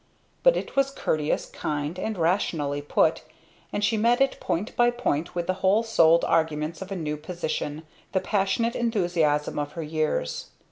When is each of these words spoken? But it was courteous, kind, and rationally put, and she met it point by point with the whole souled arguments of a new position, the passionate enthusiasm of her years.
But 0.41 0.57
it 0.57 0.75
was 0.75 0.89
courteous, 0.89 1.45
kind, 1.45 1.99
and 1.99 2.17
rationally 2.17 2.81
put, 2.81 3.21
and 3.71 3.83
she 3.83 3.97
met 3.97 4.19
it 4.19 4.39
point 4.39 4.75
by 4.75 4.89
point 4.89 5.35
with 5.35 5.45
the 5.45 5.53
whole 5.61 5.83
souled 5.83 6.25
arguments 6.25 6.81
of 6.81 6.91
a 6.91 6.95
new 6.95 7.17
position, 7.17 7.83
the 8.11 8.19
passionate 8.19 8.75
enthusiasm 8.75 9.59
of 9.59 9.73
her 9.73 9.83
years. 9.83 10.49